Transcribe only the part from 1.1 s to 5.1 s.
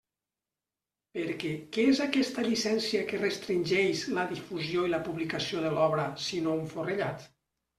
Perquè ¿què és aquesta llicència que restringeix la difusió i la